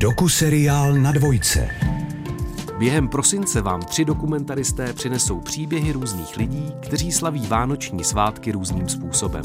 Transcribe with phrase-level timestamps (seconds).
[0.00, 1.68] Dokuseriál na dvojce.
[2.78, 9.42] Během prosince vám tři dokumentaristé přinesou příběhy různých lidí, kteří slaví vánoční svátky různým způsobem.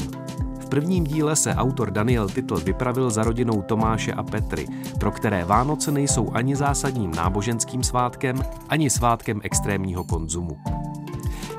[0.60, 4.66] V prvním díle se autor Daniel Titl vypravil za rodinou Tomáše a Petry,
[5.00, 8.36] pro které Vánoce nejsou ani zásadním náboženským svátkem,
[8.68, 10.58] ani svátkem extrémního konzumu.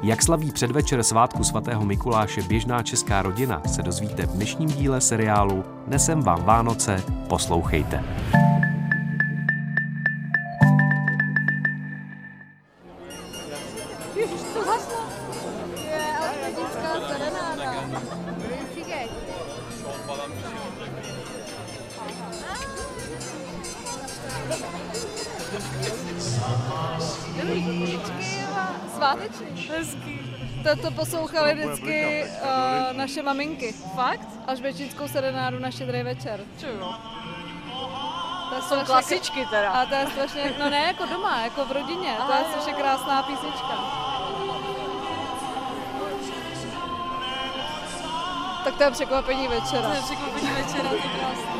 [0.04, 5.64] Jak slaví předvečer svátku svatého Mikuláše běžná česká rodina, se dozvíte v dnešním díle seriálu
[5.88, 8.04] Nesem vám Vánoce, poslouchejte.
[28.98, 29.68] Sváteční.
[29.70, 30.20] Hezký.
[30.64, 33.74] To, to poslouchali vždycky uh, naše maminky.
[33.96, 34.28] Fakt?
[34.48, 36.40] Až bečickou serenádu na štědrý večer.
[38.50, 39.72] To je Jsou klasičky teda.
[39.72, 42.18] A to je strašně, no ne jako doma, jako v rodině.
[42.28, 43.78] To je strašně krásná písnička.
[48.64, 49.82] Tak to je překvapení večera.
[49.82, 51.58] To je překvapení večera, to je krásné.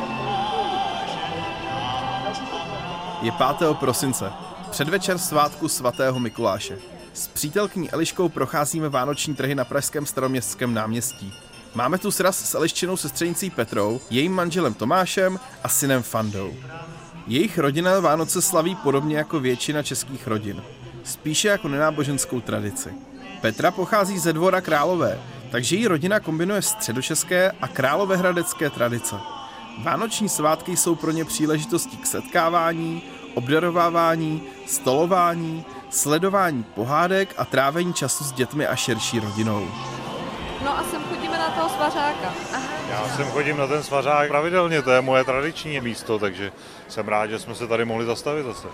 [3.22, 3.78] Je 5.
[3.78, 4.32] prosince,
[4.70, 6.97] předvečer svátku svatého Mikuláše.
[7.18, 11.34] S přítelkyní Eliškou procházíme vánoční trhy na pražském staroměstském náměstí.
[11.74, 16.54] Máme tu sraz s Eliščinou sestřenicí Petrou, jejím manželem Tomášem a synem Fandou.
[17.26, 20.62] Jejich rodina Vánoce slaví podobně jako většina českých rodin.
[21.04, 22.90] Spíše jako nenáboženskou tradici.
[23.40, 29.16] Petra pochází ze dvora Králové, takže její rodina kombinuje středočeské a královéhradecké tradice.
[29.82, 33.02] Vánoční svátky jsou pro ně příležitostí k setkávání,
[33.34, 39.68] obdarovávání, stolování, sledování pohádek a trávení času s dětmi a širší rodinou.
[40.64, 42.34] No a sem chodíme na toho svařáka.
[42.90, 46.52] Já sem chodím na ten svařák pravidelně, to je moje tradiční místo, takže
[46.88, 48.68] jsem rád, že jsme se tady mohli zastavit zase.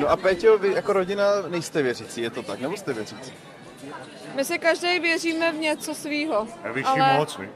[0.00, 3.32] No a Péťo, vy jako rodina nejste věřící, je to tak, nebo jste věřící?
[4.34, 6.46] My si každý věříme v něco svýho.
[6.72, 7.48] Vyšší Ale- moc, vy?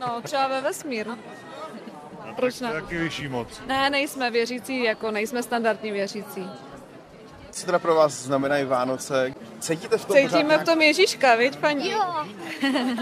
[0.00, 1.06] No, třeba ve vesmír.
[2.36, 2.72] Proč ne?
[2.72, 3.48] Taky vyšší moc.
[3.66, 6.50] Ne, nejsme věřící, jako nejsme standardní věřící.
[7.56, 9.34] Co teda pro vás znamenají Vánoce?
[9.60, 11.90] Cítíte v tom Cítíme v tom Ježíška, viď, paní?
[11.90, 12.26] Jo.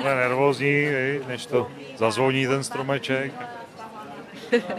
[0.00, 0.86] Jsme nervózní,
[1.26, 3.32] než to zazvoní ten stromeček.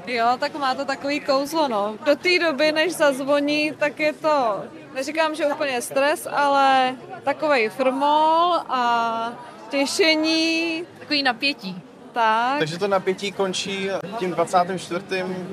[0.07, 1.95] Jo, tak má to takový kouzlo, no.
[2.05, 8.53] Do té doby, než zazvoní, tak je to, neříkám, že úplně stres, ale takovej frmol
[8.69, 9.33] a
[9.69, 11.81] těšení, Takový napětí.
[12.15, 12.59] Tak.
[12.59, 13.89] Takže to napětí končí
[14.19, 15.05] tím 24.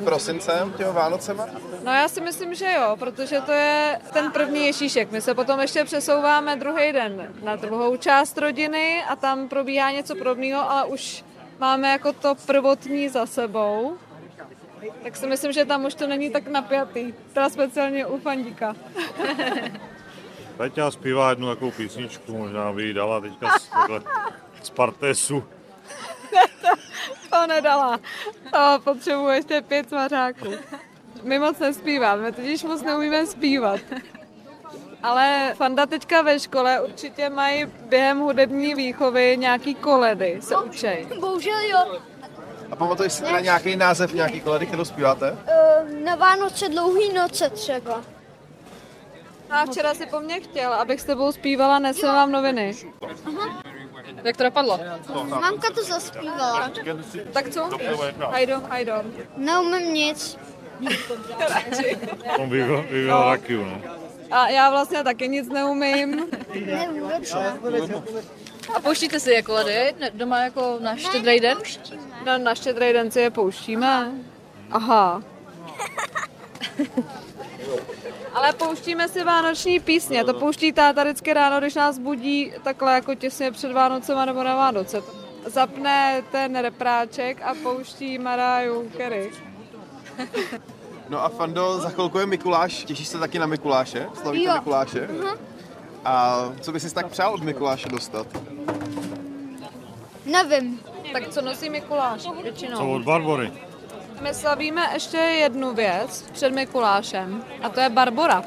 [0.05, 1.47] prosincem, těmi Vánocema?
[1.85, 5.11] No já si myslím, že jo, protože to je ten první Ježíšek.
[5.11, 10.15] My se potom ještě přesouváme druhý den na druhou část rodiny a tam probíhá něco
[10.15, 11.25] podobného, ale už
[11.59, 13.97] máme jako to prvotní za sebou.
[15.03, 17.15] Tak si myslím, že tam už to není tak napjatý.
[17.33, 18.75] Teda speciálně u fandíka.
[20.57, 23.71] Peťa zpívá jednu takovou písničku, možná by ji dala teďka z,
[24.63, 25.45] z Partesu.
[27.31, 27.99] To nedala.
[28.53, 30.49] To potřebuje ještě pět svařáků.
[31.23, 33.81] My moc nespíváme, totiž moc neumíme zpívat.
[35.03, 41.07] Ale Fanda teďka ve škole určitě mají během hudební výchovy nějaký koledy, se učej.
[41.21, 41.99] Bohužel jo.
[42.71, 45.39] A pamatuješ si teda nějaký název nějaký koledy, kterou zpíváte?
[45.47, 48.03] Eh, Na Vánoce dlouhý noce třeba.
[49.51, 52.73] A včera si po mně chtěl, abych s tebou zpívala Nesem vám noviny.
[54.25, 54.81] Jak to dopadlo?
[55.29, 56.71] Mamka to zaspívala.
[57.33, 57.69] Tak co?
[58.31, 58.93] Hajdo, hajdo.
[59.37, 60.39] Neumím nic.
[62.39, 63.65] On vyvěl, vyvěl No.
[63.65, 63.81] no.
[64.31, 66.27] A já vlastně taky nic neumím.
[66.67, 67.35] Ne vůbec.
[68.75, 71.59] A pouštíte si jako ledy ne- doma jako na štědrý den?
[72.27, 74.13] No, na štědrý den si je pouštíme.
[74.71, 75.23] Aha.
[78.35, 80.25] Ale pouštíme si vánoční písně.
[80.25, 84.57] To pouští táta vždycky ráno, když nás budí takhle jako těsně před Vánocema nebo na
[84.57, 85.03] Vánoce.
[85.47, 89.31] Zapne ten repráček a pouští Mariah Carey.
[91.09, 94.09] No a Fando, za chvilku je Mikuláš, těšíš se taky na Mikuláše?
[94.15, 94.55] Slavíte Jo.
[94.55, 95.09] Mikuláše?
[96.05, 98.27] A co bys si tak přál od Mikuláše dostat?
[100.27, 100.81] Nevím.
[101.13, 102.93] Tak co nosí Mikuláš Co většinou?
[102.93, 103.53] od Barbory?
[104.23, 108.45] My slavíme ještě jednu věc před Mikulášem a to je Barbora.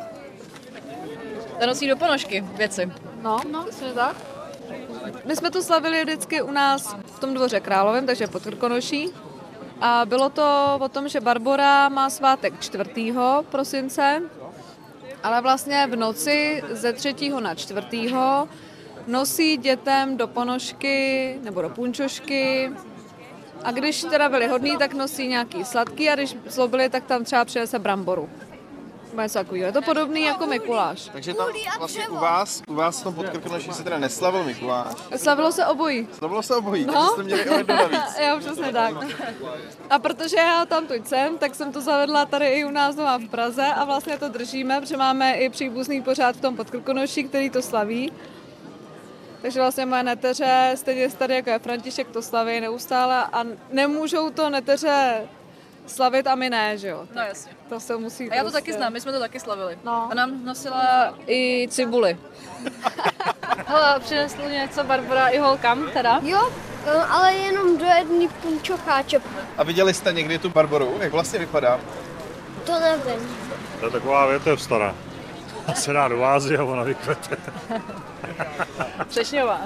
[1.60, 2.92] Ta nosí do ponožky věci.
[3.22, 3.64] No, no.
[3.64, 4.16] přesně tak.
[5.26, 9.10] My jsme to slavili vždycky u nás v tom dvoře královém, takže pod Krkonoší.
[9.82, 13.14] A bylo to o tom, že Barbora má svátek 4.
[13.52, 14.22] prosince,
[15.24, 17.16] ale vlastně v noci ze 3.
[17.40, 17.82] na 4.
[19.08, 22.72] nosí dětem do ponožky nebo do punčošky
[23.66, 27.46] A když teda byli hodní, tak nosí nějaký sladký a když zlobili, tak tam třeba
[27.46, 28.30] přinese bramboru.
[29.10, 29.66] Nebo něco takového.
[29.66, 31.10] Je to podobný jako Mikuláš.
[31.14, 31.48] Takže tam
[31.80, 34.94] vlastně u vás, u vás v tom podkrkonoši se teda neslavil Mikuláš.
[35.16, 36.08] Slavilo se obojí.
[36.18, 36.94] Slavilo se obojí, No.
[36.94, 38.00] takže jste měli o jedno navíc.
[38.30, 38.94] jo, přesně tak.
[39.90, 43.18] A protože já tam tuď jsem, tak jsem to zavedla tady i u nás doma
[43.18, 47.50] v Praze a vlastně to držíme, protože máme i příbuzný pořád v tom podkrkonoši, který
[47.50, 48.12] to slaví.
[49.46, 54.50] Takže vlastně moje neteře, stejně tady jako je František, to slaví neustále a nemůžou to
[54.50, 55.22] neteře
[55.88, 57.08] slavit a my ne, že jo?
[57.16, 57.52] No jasně.
[57.70, 59.80] To se musí A já to prostě- taky znám, my jsme to taky slavili.
[59.84, 60.08] No.
[60.12, 62.18] A nám nosila i cibuli.
[63.68, 66.20] Hele, přinesl něco Barbara i holkám teda.
[66.24, 66.52] Jo,
[66.86, 69.22] eh, ale jenom do jedný punčocháče.
[69.58, 70.98] A viděli jste někdy tu Barboru?
[71.00, 71.80] Jak vlastně vypadá?
[72.66, 73.38] To nevím.
[73.80, 74.96] To je taková větev stará.
[75.74, 77.38] Se dá do vázy a ona vykvete.
[79.08, 79.62] Třešňová.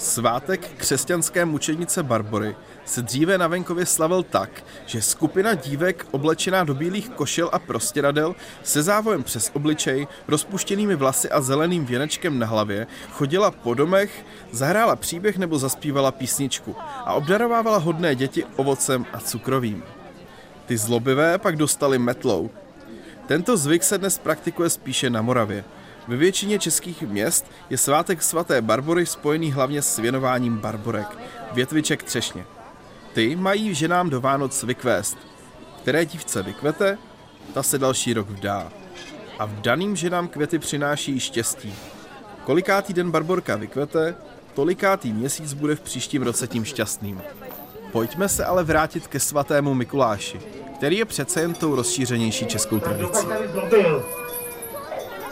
[0.00, 4.50] Svátek křesťanské mučenice Barbory se dříve na venkově slavil tak,
[4.86, 11.30] že skupina dívek oblečená do bílých košel a prostěradel se závojem přes obličej, rozpuštěnými vlasy
[11.30, 17.78] a zeleným věnečkem na hlavě chodila po domech, zahrála příběh nebo zaspívala písničku a obdarovávala
[17.78, 19.82] hodné děti ovocem a cukrovým.
[20.66, 22.50] Ty zlobivé pak dostali metlou.
[23.30, 25.64] Tento zvyk se dnes praktikuje spíše na Moravě.
[26.08, 31.18] Ve většině českých měst je svátek svaté Barbory spojený hlavně s věnováním barborek,
[31.52, 32.44] větviček třešně.
[33.14, 35.18] Ty mají ženám do Vánoc vykvést.
[35.82, 36.98] Které dívce vykvete,
[37.54, 38.72] ta se další rok vdá.
[39.38, 41.74] A vdaným ženám květy přináší štěstí.
[42.44, 44.14] Kolikátý den barborka vykvete,
[44.54, 47.22] tolikátý měsíc bude v příštím roce tím šťastným.
[47.92, 50.40] Pojďme se ale vrátit ke svatému Mikuláši,
[50.80, 53.26] který je přece jen tou rozšířenější českou tradicí.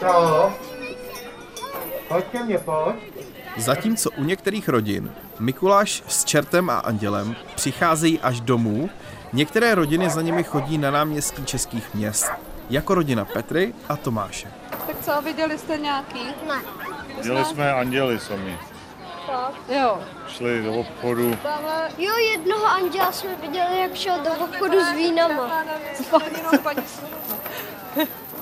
[0.00, 0.52] Co?
[2.08, 2.96] Pojď ke mně, pojď.
[3.56, 8.90] Zatímco u některých rodin Mikuláš s čertem a andělem přicházejí až domů,
[9.32, 12.30] některé rodiny za nimi chodí na náměstí českých měst,
[12.70, 14.52] jako rodina Petry a Tomáše.
[14.86, 16.20] Tak co, viděli jste nějaký?
[16.48, 16.62] Ne.
[17.22, 18.58] Dělali jsme anděli sami.
[19.68, 19.98] Jo.
[20.28, 21.36] Šli do obchodu.
[21.98, 25.64] Jo, jednoho anděla jsme viděli, jak šel do obchodu s vínama.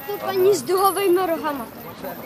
[0.06, 1.67] To paní s duhovými rohama.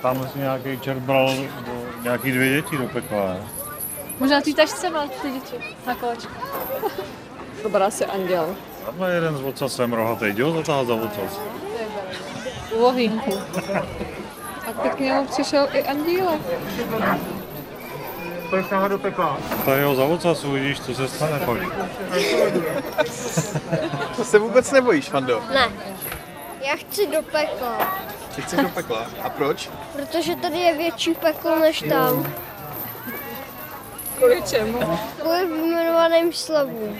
[0.02, 1.34] Tam si nějaký čert bral
[1.66, 1.72] do,
[2.02, 3.26] nějaký dvě děti do pekla.
[3.26, 3.40] Ne?
[4.18, 6.32] Možná ty tašce má ty děti na koláčku.
[7.62, 8.56] To byl asi anděl.
[8.86, 11.40] Tamhle jeden s ocasem rohatý, jdi ho zatáhat za ocas.
[12.74, 13.32] U ohýnku.
[14.68, 16.40] A teď k němu přišel i andílek.
[18.50, 19.38] Pojď sama do pekla.
[19.64, 21.58] Tady ho za ocas uvidíš, co se stane pak.
[24.16, 25.42] To se vůbec nebojíš, Fando?
[25.54, 25.68] Ne.
[26.66, 27.98] Já chci do pekla,
[28.36, 29.06] Ty chceš do pekla.
[29.22, 29.70] A proč?
[29.92, 32.32] protože tady je větší peklo než tam.
[34.16, 34.98] Kvůli čemu?
[35.20, 36.98] Kvůli vyjmenovaným slavům.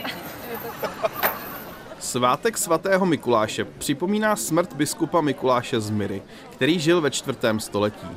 [1.99, 8.07] Svátek svatého Mikuláše připomíná smrt biskupa Mikuláše z Myry, který žil ve čtvrtém století.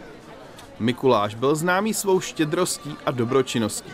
[0.79, 3.93] Mikuláš byl známý svou štědrostí a dobročinností.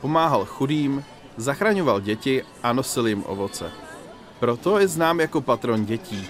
[0.00, 1.04] Pomáhal chudým,
[1.36, 3.70] zachraňoval děti a nosil jim ovoce.
[4.40, 6.28] Proto je znám jako patron dětí.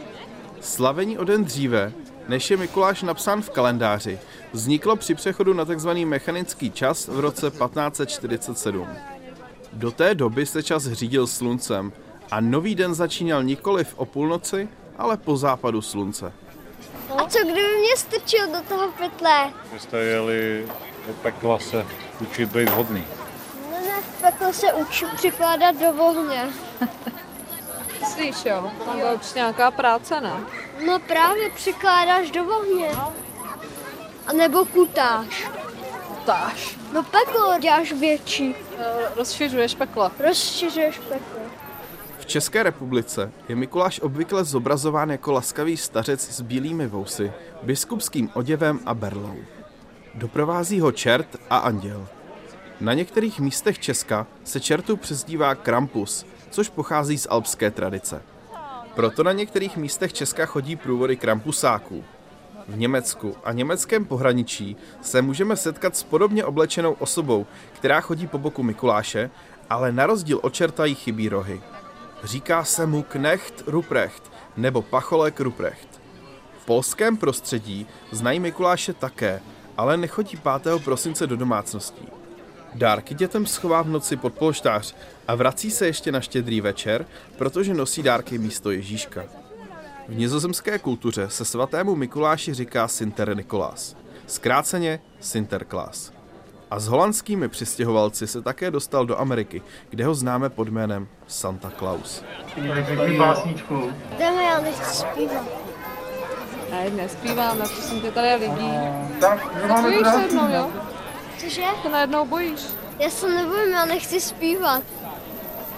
[0.60, 1.92] Slavení o den dříve,
[2.28, 4.18] než je Mikuláš napsán v kalendáři,
[4.52, 5.90] vzniklo při přechodu na tzv.
[5.90, 8.88] mechanický čas v roce 1547.
[9.72, 11.92] Do té doby se čas řídil sluncem
[12.30, 14.68] a nový den začínal nikoliv o půlnoci,
[14.98, 16.32] ale po západu slunce.
[17.16, 19.52] A co kdyby mě strčil do toho pytle?
[19.72, 20.68] Vy jste jeli
[21.06, 21.86] do pekla se
[22.20, 23.06] učit být hodný.
[23.70, 26.48] No ne, v pekle se učí přikládat do ohně.
[28.00, 28.70] Myslíš jo?
[28.84, 30.32] Tam byla určitě nějaká práce, ne?
[30.86, 32.90] No právě přikládáš do ohně.
[34.26, 35.48] A nebo kutáš.
[36.26, 36.76] Táš.
[36.92, 38.54] No peklo děláš větší.
[38.78, 38.84] Eh,
[39.16, 40.10] Rozšiřuješ peklo.
[40.18, 41.40] Rozšiřuješ peklo.
[42.28, 47.32] V České republice je Mikuláš obvykle zobrazován jako laskavý stařec s bílými vousy,
[47.62, 49.36] biskupským oděvem a berlou.
[50.14, 52.08] Doprovází ho čert a anděl.
[52.80, 58.22] Na některých místech Česka se čertu přezdívá Krampus, což pochází z alpské tradice.
[58.94, 62.04] Proto na některých místech Česka chodí průvody krampusáků.
[62.68, 68.38] V Německu a německém pohraničí se můžeme setkat s podobně oblečenou osobou, která chodí po
[68.38, 69.30] boku Mikuláše,
[69.70, 71.60] ale na rozdíl od čerta jí chybí rohy.
[72.24, 76.00] Říká se mu Knecht Ruprecht nebo Pacholek Ruprecht.
[76.62, 79.40] V polském prostředí znají Mikuláše také,
[79.76, 80.84] ale nechodí 5.
[80.84, 82.08] prosince do domácností.
[82.74, 84.94] Dárky dětem schová v noci pod polštář
[85.28, 87.06] a vrací se ještě na štědrý večer,
[87.38, 89.24] protože nosí dárky místo Ježíška.
[90.08, 93.96] V nizozemské kultuře se svatému Mikuláši říká Sinter Nikolás,
[94.26, 96.17] zkráceně Sinterklaas.
[96.70, 101.72] A s holandskými přistěhovalci se také dostal do Ameriky, kde ho známe pod jménem Santa
[101.78, 102.24] Claus.
[103.18, 103.92] Básničku.
[104.18, 105.44] Jdeme, já nechci zpívat.
[106.70, 108.70] Ne, nespíváme, prosím tě, tady je lidí.
[109.20, 110.70] Tak, No bojíš se jednou, jo?
[111.38, 111.62] Cože?
[111.82, 112.60] Ty najednou bojíš.
[112.98, 114.82] Já se nebojím, já nechci zpívat.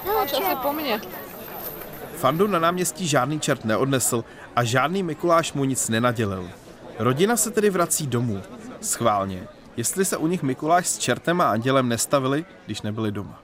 [0.04, 0.56] Hele, Máš asi čau.
[0.62, 1.00] po mně.
[2.16, 4.24] Fandu na náměstí žádný čert neodnesl
[4.56, 6.50] a žádný Mikuláš mu nic nenadělil.
[6.98, 8.42] Rodina se tedy vrací domů.
[8.80, 9.48] Schválně.
[9.80, 13.42] Jestli se u nich Mikuláš s čertem a andělem nestavili, když nebyli doma.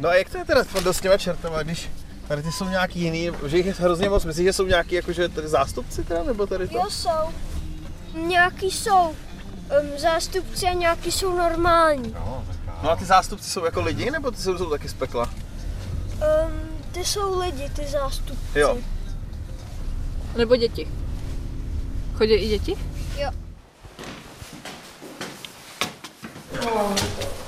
[0.00, 1.90] No a jak to je teda Fando s těma čertama, když
[2.28, 5.28] tady ty jsou nějaký jiný, že jich je hrozně moc, myslíš, že jsou nějaký jakože
[5.28, 6.76] tady zástupci teda, nebo tady to?
[6.76, 7.34] Jo, jsou.
[8.14, 12.14] Nějaký jsou um, zástupci a nějaký jsou normální.
[12.82, 15.24] No a ty zástupci jsou jako lidi, nebo ty jsou, jsou taky z pekla?
[15.24, 16.60] Um,
[16.92, 18.58] ty jsou lidi, ty zástupci.
[18.58, 18.78] Jo.
[20.36, 20.88] Nebo děti.
[22.14, 22.76] Chodí i děti?
[26.62, 26.94] Jo.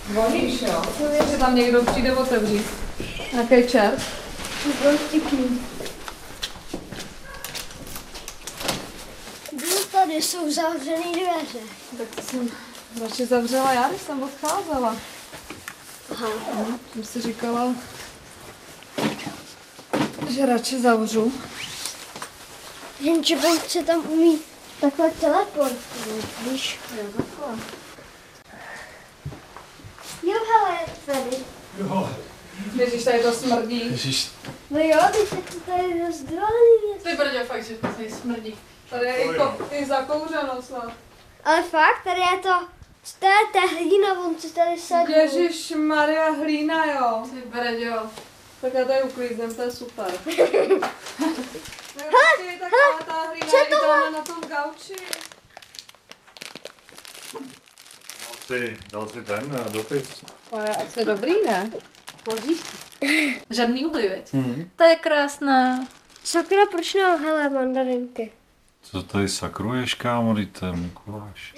[0.08, 0.82] Bojíš, jo?
[1.30, 2.66] Že tam někdo přijde otevřít.
[3.32, 4.02] Nějaký čert.
[4.82, 5.66] Byl vtipný.
[9.92, 11.58] Tady, jsou zavřený dveře.
[11.98, 12.48] Tak to jsem
[13.02, 14.96] radši zavřela já, když jsem odcházela.
[16.10, 16.28] Aha.
[16.56, 17.74] No, jsem si říkala,
[20.28, 21.32] že radši zavřu.
[23.00, 24.38] Jenže on se tam umí
[24.80, 25.72] takhle teleportovat,
[26.50, 26.78] víš?
[26.96, 27.58] Jo, takhle.
[30.22, 30.38] Jo,
[31.14, 31.44] hele, tady.
[32.76, 33.90] Ježíš, tady to smrdí.
[33.90, 34.30] Ježiš,
[34.70, 36.98] No jo, teď se to tady rozdrolený.
[37.02, 38.58] Ty brdě, fakt, že to tady smrdí.
[38.90, 40.92] Tady je i, ko- i zakouřeno snad.
[41.44, 42.66] Ale fakt, tady je to,
[43.20, 45.12] to je ta hlína, on se tady sadí.
[45.12, 47.24] Ježíš Maria hlína, jo.
[47.30, 48.02] Ty brdě, jo.
[48.60, 50.06] Tak já tady uklíznem, to je super.
[51.96, 54.94] Hele, taková ta hlína co je i to na tom gauči.
[58.50, 60.24] Ty, dal si ten eh, dopis.
[60.52, 61.70] Ale asi dobrý, ne?
[63.50, 64.30] Žádný uhlí, veď?
[64.76, 65.86] To je krásná.
[66.24, 68.32] Sakra, proč nám, hele, mandarinky?
[68.82, 71.54] Co tady sakruješ, kámo, to je Mikuláš.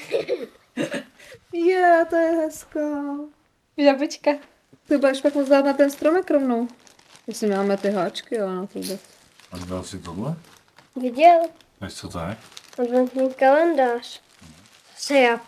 [1.52, 2.80] Je, to je hezká.
[3.78, 4.30] Žabička.
[4.88, 6.68] Ty budeš pak moc na ten stromek rovnou.
[7.26, 9.00] Jestli máme ty háčky, ale na to vůbec.
[9.52, 10.36] A dal si tohle?
[10.96, 11.40] Viděl?
[11.80, 12.36] Víš, co to je?
[12.78, 14.20] Adventní kalendář.
[14.96, 15.40] Se jab.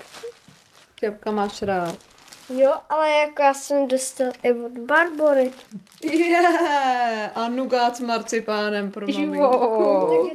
[1.04, 1.94] Jabka máš rád.
[2.48, 5.52] Jo, ale jako já jsem dostal i od Barbory.
[6.02, 9.36] Je, a nugát s marcipánem pro maminku.
[9.44, 10.30] Jo.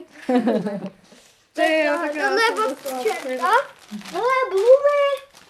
[1.54, 2.62] Ty jo, tak To já nebo
[3.04, 3.48] čerta?
[4.12, 5.02] Hele, blumy,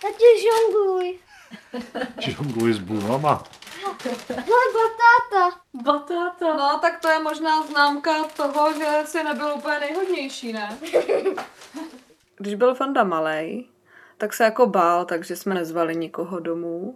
[0.02, 1.20] tati žongluj.
[2.20, 3.44] Žongluji s blumama.
[4.30, 5.60] Hele, batáta.
[5.74, 6.54] Batáta.
[6.58, 10.78] No, tak to je možná známka toho, že si nebyl úplně nejhodnější, ne?
[12.38, 13.66] Když byl Fanda malej,
[14.20, 16.96] tak se jako bál, takže jsme nezvali nikoho domů.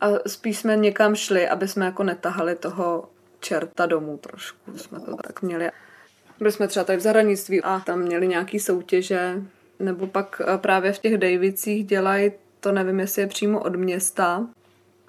[0.00, 3.08] A spíš jsme někam šli, aby jsme jako netahali toho
[3.40, 4.78] čerta domů trošku.
[4.78, 5.70] Jsme to tak měli.
[6.38, 9.42] Byli jsme třeba tady v zahradnictví a tam měli nějaký soutěže,
[9.78, 14.46] nebo pak eh, právě v těch Davicích dělají, to nevím, jestli je přímo od města,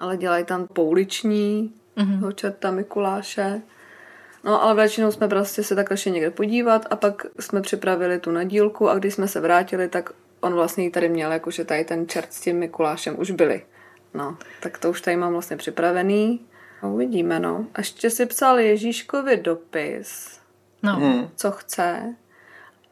[0.00, 2.20] ale dělají tam pouliční mm-hmm.
[2.20, 3.62] toho čerta Mikuláše.
[4.44, 8.30] No ale většinou jsme prostě se takhle šli někde podívat a pak jsme připravili tu
[8.30, 12.08] nadílku a když jsme se vrátili, tak on vlastně ji tady měl, jakože tady ten
[12.08, 13.62] čert s tím Mikulášem už byli.
[14.14, 16.40] No, tak to už tady mám vlastně připravený.
[16.82, 17.66] A uvidíme, no.
[17.74, 20.40] A ještě si psal Ježíškovi dopis,
[20.82, 20.96] No.
[20.96, 21.28] Hmm.
[21.36, 22.14] co chce.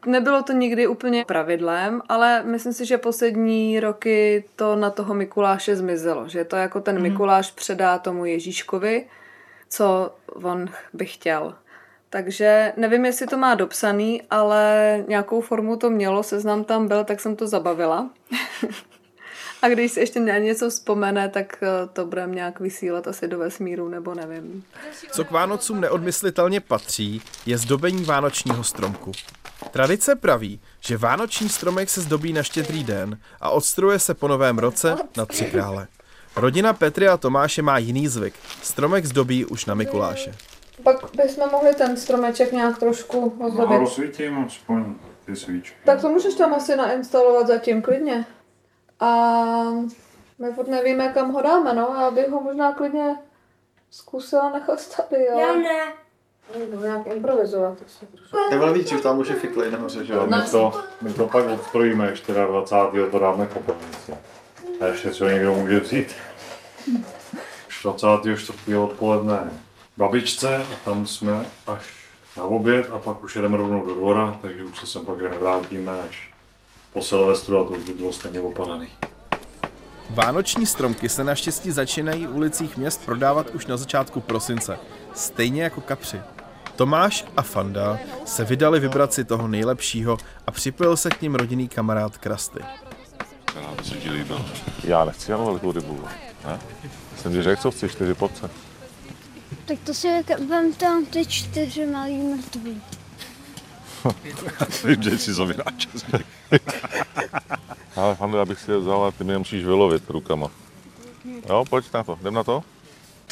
[0.05, 5.75] Nebylo to nikdy úplně pravidlem, ale myslím si, že poslední roky to na toho Mikuláše
[5.75, 6.29] zmizelo.
[6.29, 9.07] Že to jako ten Mikuláš předá tomu Ježíškovi,
[9.69, 11.55] co on by chtěl.
[12.13, 17.19] Takže nevím, jestli to má dopsaný, ale nějakou formu to mělo, seznam tam byl, tak
[17.19, 18.09] jsem to zabavila.
[19.61, 23.39] A když si ještě na něco vzpomene, tak eh, to budeme nějak vysílat asi do
[23.39, 24.63] vesmíru, nebo nevím.
[25.11, 29.11] Co k Vánocům neodmyslitelně patří, je zdobení vánočního stromku.
[29.71, 34.59] Tradice praví, že vánoční stromek se zdobí na štědrý den a odstruje se po novém
[34.59, 35.87] roce na tři krále.
[36.35, 38.33] Rodina Petry a Tomáše má jiný zvyk.
[38.61, 40.33] Stromek zdobí už na Mikuláše.
[40.83, 43.79] Pak bychom mohli ten stromeček nějak trošku ozdobit.
[43.79, 44.95] rozsvítím aspoň
[45.25, 45.75] ty svíčky.
[45.85, 48.25] Tak to můžeš tam asi nainstalovat zatím klidně.
[48.99, 49.63] A
[50.39, 51.95] my furt nevíme, kam ho dáme, no.
[52.01, 53.15] Já bych ho možná klidně
[53.89, 55.39] zkusila nechat tady, jo.
[55.39, 55.93] Já ne.
[56.59, 57.77] Nebo nějak improvizovat.
[58.49, 61.45] Tak víc, že tam už je fiklej nahoře, že Jo, my, to, my to pak
[61.45, 63.11] odstrojíme, ještě 24.
[63.11, 64.13] to dáme popelnici.
[64.81, 66.15] A ještě co někdo může vzít.
[67.67, 68.77] Už 24.
[68.77, 69.51] odpoledne
[70.01, 71.83] babičce a tam jsme až
[72.37, 75.91] na oběd a pak už jedeme rovnou do dvora, takže už se sem pak nevrátíme
[76.09, 76.33] až
[76.93, 78.87] po Silvestru a to už by bylo stejně opadaný.
[80.09, 84.79] Vánoční stromky se naštěstí začínají v ulicích měst prodávat už na začátku prosince,
[85.13, 86.21] stejně jako kapři.
[86.75, 90.17] Tomáš a Fanda se vydali vybrat si toho nejlepšího
[90.47, 92.59] a připojil se k ním rodinný kamarád Krasty.
[93.55, 94.41] Já.
[94.83, 95.99] Já nechci jenom velkou rybu.
[96.45, 96.59] Ne?
[97.17, 98.49] Jsem ti řekl, co chci, čtyři porce.
[99.65, 100.07] Tak to si
[100.47, 102.81] vem tam ty čtyři malý mrtvý.
[104.85, 105.87] Vím, že jsi zavináč.
[107.95, 110.51] Ale Fandu, já bych si je vzal, a ty mě musíš vylovit rukama.
[111.49, 112.63] Jo, pojď na to, jdem na to?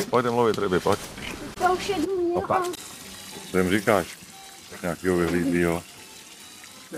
[0.09, 0.99] Pojď jdem lovit ryby, pojď.
[1.57, 2.63] To už jednu měla.
[3.51, 4.07] Co jim říkáš?
[4.81, 5.83] Nějakýho vyhlídlýho.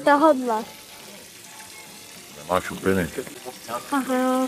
[0.06, 0.64] Tohodle.
[2.38, 3.10] Nemáš šupiny.
[3.92, 4.48] Aha.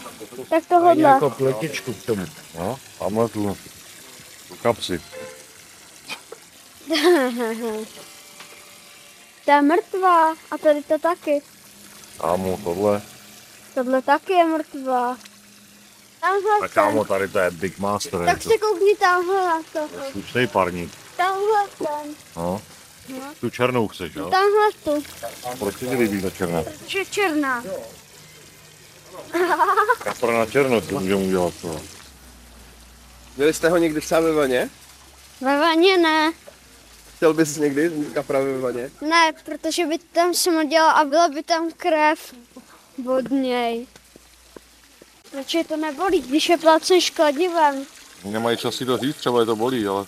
[0.50, 1.20] Tak tohodle.
[1.38, 2.26] pletičku k tomu.
[2.60, 3.58] No, tamhle tu.
[4.48, 5.02] Tu kapsi.
[9.46, 10.32] Ta je mrtvá.
[10.52, 11.42] A tady to taky.
[12.22, 13.02] Kámo, tohle.
[13.76, 15.18] Tohle taky je mrtvá.
[16.22, 16.84] Tamhle Tak ten.
[16.84, 18.26] kámo, tady to je Big Master.
[18.26, 19.90] Tak se koukni tamhle na to.
[20.12, 20.92] Slušnej parník.
[21.18, 22.16] Tamhle ten.
[22.36, 22.62] No.
[23.40, 24.30] Tu černou chceš, jo?
[24.30, 25.04] Tamhle tu.
[25.60, 26.64] Proč ti líbí ta černá?
[26.88, 27.64] Že černá.
[30.04, 31.82] Kapra na černo, co můžeme udělat to.
[33.38, 34.70] Měli jste ho někdy třeba ve vaně?
[35.42, 36.34] Ve vaně ne.
[37.16, 38.92] Chtěl bys někdy kapra ve vaně?
[39.02, 42.34] Ne, protože by tam smrděla a byla by tam krev
[43.10, 43.88] od něj.
[45.32, 47.86] Proč je to nebolí, když je plácen škladivem?
[48.26, 50.06] Nemají čas si to říct, třeba je to bolí, ale...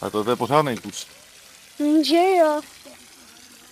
[0.00, 1.06] Ale to je pořádný kus.
[2.02, 2.60] Že jo.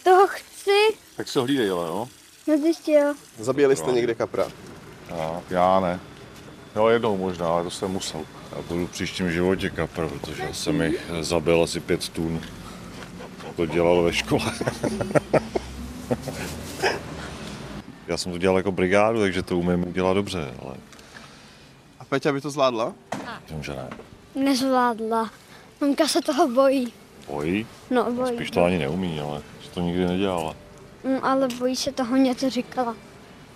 [0.02, 0.96] Toho chci.
[1.16, 2.08] Tak se hlídej, ale jo.
[2.46, 2.54] No
[2.86, 3.14] jo.
[3.38, 4.52] Zabíjeli jste někde kapra?
[5.08, 6.00] Já, já ne.
[6.76, 8.20] Jo, jednou možná, ale to jsem musel.
[8.56, 12.40] Já budu v příštím životě kapr, protože jsem jich zabil asi pět tun.
[13.56, 14.52] To dělal ve škole.
[18.08, 20.74] Já jsem to dělal jako brigádu, takže to umím udělat dobře, ale
[22.00, 22.92] A Peťa by to zvládla?
[23.50, 23.88] vím, že ne.
[24.34, 25.30] Nezvládla.
[25.80, 26.92] Mamka se toho bojí.
[27.28, 27.66] Bojí?
[27.90, 28.34] No, bojí.
[28.34, 30.54] Spíš to ani neumí, ale že to nikdy nedělala.
[31.04, 32.94] Mm, ale bojí se toho něco říkala.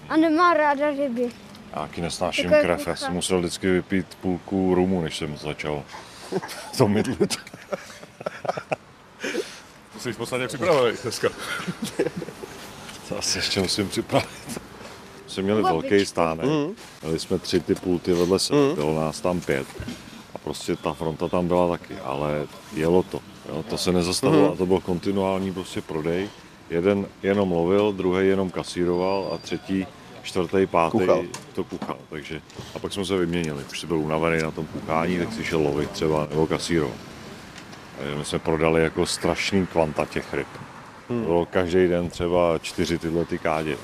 [0.08, 1.30] A nemá ráda ryby.
[1.74, 5.82] Já taky nesnáším Taková krev, já jsem musel vždycky vypít půlku rumu, než jsem začal
[6.78, 7.36] to mydlit.
[9.98, 11.28] Jsi v podstatě připravený dneska.
[13.08, 14.28] To asi ještě musím připravit.
[15.26, 15.88] Jsme měli Babičku.
[15.88, 16.46] velký stánek,
[17.02, 19.66] měli jsme tři ty pulty vedle sebe, bylo nás tam pět.
[20.34, 23.20] A prostě ta fronta tam byla taky, ale jelo to.
[23.48, 26.28] Jo, to se nezastavilo a to byl kontinuální prostě prodej.
[26.70, 29.86] Jeden jenom lovil, druhý jenom kasíroval a třetí,
[30.24, 31.24] čtvrtý, pátý Kuchal.
[31.54, 31.96] to kuchal.
[32.10, 32.40] Takže,
[32.74, 33.64] a pak jsme se vyměnili.
[33.70, 36.96] Už jsi byl unavený na tom kuchání, tak si šel lovit třeba nebo kasírovat.
[37.98, 40.46] Takže my jsme prodali jako strašný kvanta těch ryb.
[41.08, 41.24] Hmm.
[41.24, 43.76] Bylo každý den třeba čtyři tyhle ty kádě.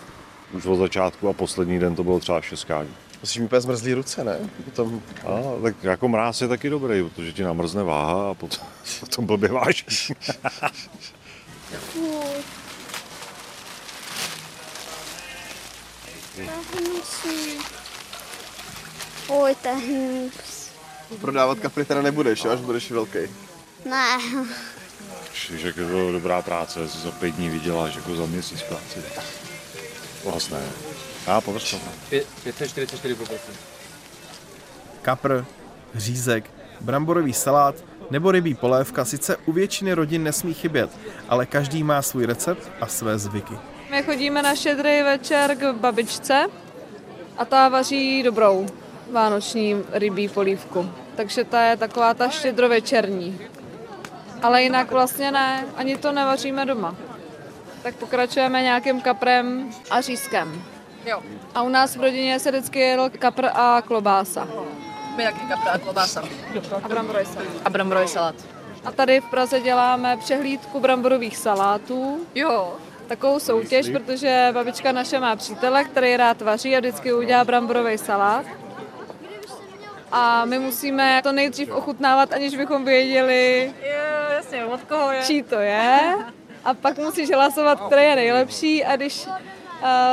[0.52, 2.90] Už od začátku a poslední den to bylo třeba šest kádí.
[3.20, 4.38] Musíš mi úplně zmrzlý ruce, ne?
[4.64, 5.02] Potom...
[5.26, 8.66] A, tak jako mráz je taky dobrý, protože ti namrzne váha a potom,
[9.00, 10.12] potom blbě vážíš.
[16.46, 17.58] To hnusný.
[19.26, 20.70] Fuj, to je hnus.
[21.20, 23.18] Prodávat kapry teda nebudeš, až budeš velký.
[23.84, 24.18] Ne.
[25.34, 29.02] Že je to dobrá práce, si za pět dní vyděláš jako za měsíc práci.
[30.24, 30.58] Vlastně.
[31.26, 31.80] Já povrstu.
[32.44, 33.16] 544
[35.02, 35.44] Kapr,
[35.94, 36.50] řízek,
[36.80, 37.74] bramborový salát
[38.10, 40.90] nebo rybí polévka sice u většiny rodin nesmí chybět,
[41.28, 43.54] ale každý má svůj recept a své zvyky.
[43.90, 46.46] My chodíme na šedrý večer k babičce
[47.38, 48.66] a ta vaří dobrou
[49.12, 50.90] vánoční rybí polívku.
[51.16, 53.40] Takže ta je taková ta štědrovečerní.
[54.42, 56.96] Ale jinak vlastně ne, ani to nevaříme doma.
[57.82, 60.62] Tak pokračujeme nějakým kaprem a řízkem.
[61.06, 61.22] Jo,
[61.54, 64.48] A u nás v rodině se vždycky jedl kapr a klobása.
[65.16, 66.22] my taky kapra a klobása.
[66.82, 67.48] A bramborový salát.
[67.64, 68.34] A bramborový salát.
[68.84, 72.20] A tady v Praze děláme přehlídku bramborových salátů.
[72.34, 72.74] Jo,
[73.10, 78.46] Takovou soutěž, protože babička naše má přítele, který rád vaří a vždycky udělá bramborový salát.
[80.12, 85.22] A my musíme to nejdřív ochutnávat, aniž bychom věděli, jo, jasně, od koho je.
[85.22, 86.14] čí to je.
[86.64, 89.26] A pak musíš hlasovat, který je nejlepší a když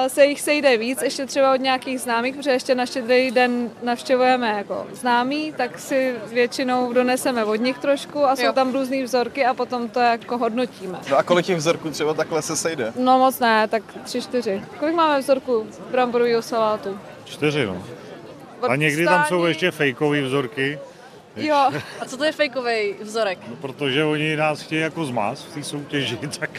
[0.07, 4.47] se jich sejde víc, ještě třeba od nějakých známých, protože ještě na štědrý den navštěvujeme
[4.57, 8.53] jako známí, tak si většinou doneseme od nich trošku a jsou Jo.
[8.53, 10.99] tam různé vzorky a potom to jako hodnotíme.
[11.11, 12.93] No a kolik těch vzorků třeba takhle se sejde?
[12.99, 14.61] No moc ne, tak tři, čtyři.
[14.79, 16.99] Kolik máme vzorků bramborového salátu?
[17.25, 17.83] Čtyři, no.
[18.69, 20.79] A někdy tam jsou ještě fejkové vzorky,
[21.35, 21.55] Jo,
[22.01, 23.39] A co to je fejkový vzorek?
[23.49, 26.49] no, protože oni nás chtějí jako zmást v té soutěži, tak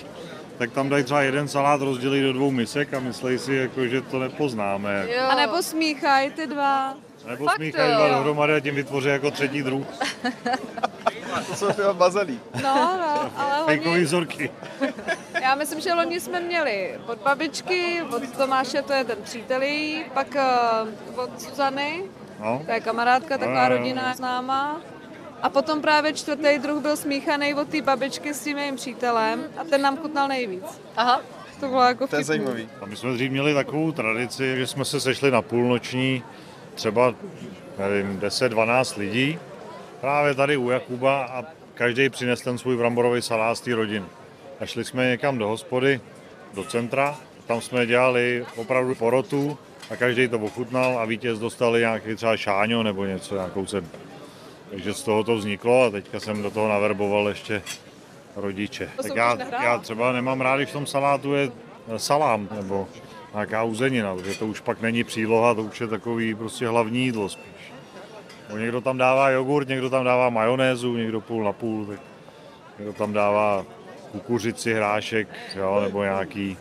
[0.58, 4.00] tak tam dají třeba jeden salát rozdělí do dvou misek a myslí si, jako, že
[4.00, 5.06] to nepoznáme.
[5.16, 5.22] Jo.
[5.28, 6.94] A nebo smíchají ty dva.
[7.28, 9.86] Nebo Fakt smíchají dva dohromady a tím vytvoří jako třetí druh.
[11.48, 12.40] To jsou ty bazalí.
[12.62, 14.50] No, no, ale Fejkový oni, vzorky.
[15.42, 20.04] já myslím, že loni jsme měli od babičky, od Tomáše, to je ten přítel její,
[20.14, 20.26] pak
[21.14, 22.02] uh, od Suzany,
[22.40, 22.62] No.
[22.66, 23.78] to je kamarádka, taková Jo, jo, jo.
[23.78, 24.80] rodina s náma.
[25.42, 29.64] A potom právě čtvrtý druh byl smíchaný od té babičky s tím jejím přítelem a
[29.64, 30.64] ten nám chutnal nejvíc.
[30.96, 31.20] Aha,
[31.60, 32.68] To bylo jako To je zajímavý.
[32.80, 36.22] A my jsme dřív měli takovou tradici, že jsme se sešli na půlnoční,
[36.74, 37.14] třeba,
[37.78, 39.38] nevím, 10-12 lidí,
[40.00, 44.06] právě tady u Jakuba a každý přines ten svůj bramborový salát z té rodiny.
[44.60, 46.00] A šli jsme někam do hospody,
[46.54, 49.58] do centra, tam jsme dělali opravdu porotu
[49.90, 53.88] a každý to ochutnal a vítěz dostali nějaký třeba šáňo nebo něco, nějakou cenu.
[54.70, 57.62] Takže z toho to vzniklo a teďka jsem do toho naverboval ještě
[58.36, 58.90] rodiče.
[58.96, 61.50] To Tak já, já třeba nemám rád, když v tom salátu je
[61.96, 62.88] salám nebo
[63.34, 67.28] nějaká uzenina, protože to už pak není příloha, to už je takový prostě hlavní jídlo
[67.28, 67.72] spíš.
[68.50, 72.00] Bo někdo tam dává jogurt, někdo tam dává majonézu, někdo půl na půl, tak
[72.78, 73.64] někdo tam dává
[74.12, 76.56] kukuřici, hrášek, jo, nebo nějaký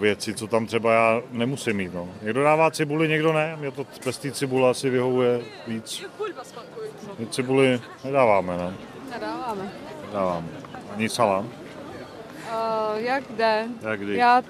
[0.00, 1.94] věci, co tam třeba já nemusím mít.
[1.94, 2.08] No.
[2.22, 3.56] Někdo dává cibuli, někdo ne.
[3.56, 6.04] Mě to bez té cibule asi vyhovuje víc.
[7.18, 8.74] My cibuli nedáváme, ne?
[9.10, 9.72] Nedáváme.
[10.06, 10.48] Nedáváme.
[10.96, 11.44] Ani salám.
[11.44, 13.66] Uh, jak jde?
[13.82, 14.16] Jak kdy?
[14.16, 14.42] Já,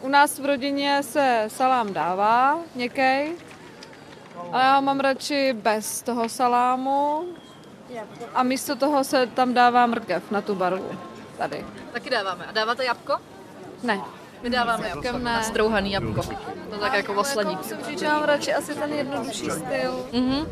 [0.00, 3.32] u nás v rodině se salám dává, někej,
[4.52, 7.24] ale já mám radši bez toho salámu
[8.34, 10.90] a místo toho se tam dává mrkev na tu barvu.
[11.38, 11.64] Tady.
[11.92, 12.46] taky dáváme.
[12.46, 13.16] A dáváte jabko?
[13.82, 14.00] Ne.
[14.42, 15.12] My dáváme jabko.
[15.12, 15.18] ne.
[15.18, 16.22] Na strouhaný jabko.
[16.70, 17.56] To tak jako osladí.
[17.56, 20.06] Musím říct, že mám radši asi ten jednodušší styl.
[20.12, 20.46] Mhm.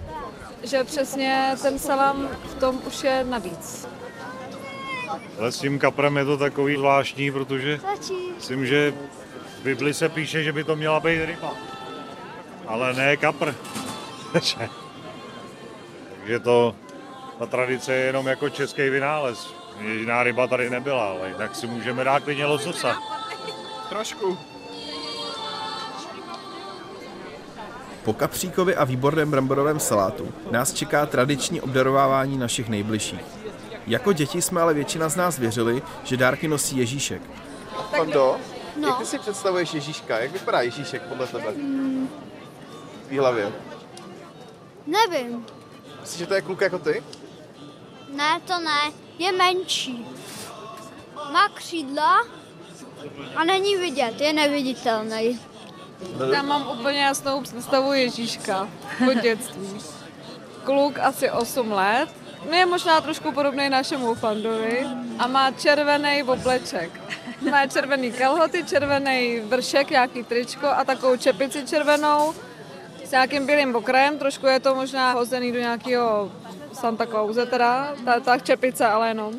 [0.62, 3.88] Že přesně ten salám v tom už je navíc.
[5.38, 7.81] Ale s tím kaprem je to takový zvláštní, protože
[8.37, 8.94] myslím, že
[9.61, 11.53] v Bibli se píše, že by to měla být ryba.
[12.66, 13.55] Ale ne kapr.
[16.18, 16.74] Takže to,
[17.38, 19.55] ta tradice je jenom jako český vynález.
[19.81, 23.18] Jiná ryba tady nebyla, ale jinak si můžeme dát klidně lososa.
[23.88, 24.38] Trošku.
[28.05, 33.20] Po kapříkovi a výborném bramborovém salátu nás čeká tradiční obdarovávání našich nejbližších.
[33.87, 37.22] Jako děti jsme ale většina z nás věřili, že dárky nosí Ježíšek.
[37.96, 38.37] Pando,
[38.77, 38.88] No.
[38.88, 40.18] jak ty si představuješ Ježíška?
[40.18, 41.53] Jak vypadá Ježíšek podle tebe?
[43.11, 43.53] V hlavě.
[44.87, 45.46] Nevím.
[46.01, 47.03] Myslíš, že to je kluk jako ty?
[48.14, 48.92] Ne, to ne.
[49.18, 50.07] Je menší.
[51.33, 52.24] Má křídla
[53.37, 55.41] a není vidět, je neviditelný.
[56.33, 58.69] Já mám úplně jasnou představu Ježíška
[59.11, 59.81] od dětství.
[60.65, 62.09] Kluk asi 8 let,
[62.53, 64.87] je možná trošku podobný našemu fandovi
[65.19, 66.91] a má červený obleček.
[67.51, 72.35] Má červený kalhoty, červený vršek, nějaký tričko a takovou čepici červenou
[73.05, 76.33] s nějakým bílým okrajem, trošku je to možná hozený do nějakého
[76.73, 79.35] Santa Clause teda, ta, ta čepice ale jenom.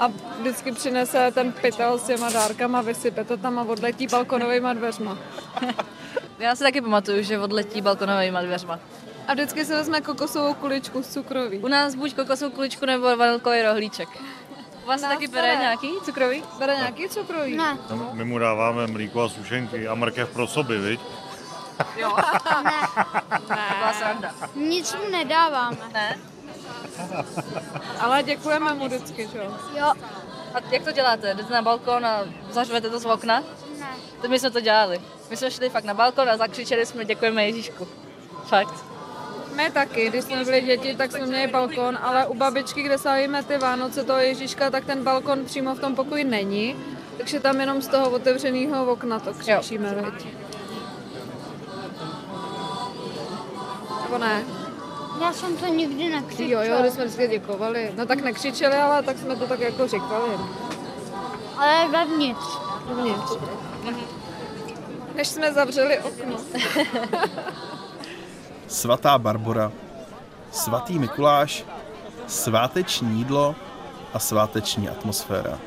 [0.00, 0.08] A
[0.40, 5.18] vždycky přinese ten pytel s těma dárkama, vysype to tam a odletí balkonovýma dveřma.
[6.38, 8.78] Já si taky pamatuju, že odletí balkonovými dveřma.
[9.28, 11.58] A vždycky si vezme kokosovou kuličku z cukroví.
[11.58, 14.08] U nás buď kokosovou kuličku nebo vanilkový rohlíček.
[14.84, 15.60] U vás taky to bere ne.
[15.60, 16.42] nějaký cukrový?
[16.58, 17.56] Bere nějaký cukroví?
[17.56, 21.00] Ne, No, My mu dáváme mlíko a sušenky a mrkev pro soby, viď?
[21.96, 22.10] Jo.
[23.30, 24.30] To byla sranda.
[24.54, 25.76] nic mu nedáváme.
[25.92, 26.18] Ne?
[28.00, 29.52] Ale děkujeme mu vždycky, že jo?
[29.78, 29.92] Jo,
[30.54, 31.34] A jak to děláte?
[31.34, 33.40] Jdete na balkon a zařvete to z okna?
[33.78, 33.86] ne.
[34.22, 35.00] To my jsme to dělali.
[35.30, 37.88] My jsme šli fakt na balkon a zakřičeli jsme děkujeme Ježíšku.
[38.44, 38.74] Fakt.
[39.56, 43.42] My taky, když jsme byli děti, tak jsme měli balkon, ale u babičky, kde slavíme
[43.42, 46.76] ty Vánoce toho Ježíška, tak ten balkon přímo v tom pokoji není.
[47.16, 50.26] Takže tam jenom z toho otevřeného okna to křičíme, veď.
[54.02, 54.59] Nebo ne?
[55.20, 56.64] Já jsem to nikdy Jo, nekřičela.
[56.64, 57.92] jo, když jsme vždycky děkovali.
[57.96, 60.30] No tak nekřičeli, ale tak jsme to tak jako říkali.
[61.56, 62.44] Ale vevnitř.
[62.92, 63.32] Uvnitř.
[65.14, 66.36] Než jsme zavřeli okno.
[68.68, 69.72] Svatá Barbora,
[70.52, 71.64] svatý Mikuláš,
[72.26, 73.54] sváteční jídlo
[74.14, 75.58] a sváteční atmosféra.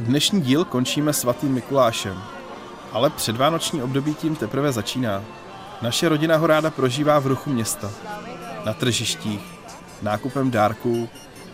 [0.00, 2.22] Dnešní díl končíme svatým Mikulášem,
[2.92, 5.22] ale předvánoční období tím teprve začíná.
[5.82, 7.90] Naše rodina ho ráda prožívá v ruchu města.
[8.68, 9.40] Na tržištích,
[10.02, 11.08] nákupem dárků,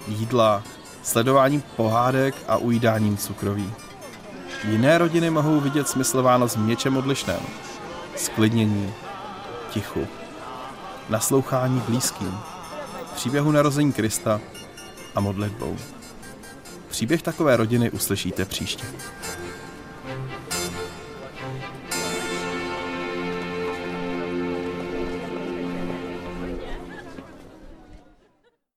[0.09, 0.62] jídla,
[1.03, 3.72] sledováním pohádek a ujídáním cukroví.
[4.68, 7.40] Jiné rodiny mohou vidět smysl Vánoc v něčem odlišném.
[8.16, 8.92] Sklidnění,
[9.70, 10.07] tichu,
[11.09, 12.38] naslouchání blízkým,
[13.14, 14.40] příběhu narození Krista
[15.14, 15.77] a modlitbou.
[16.88, 18.85] Příběh takové rodiny uslyšíte příště.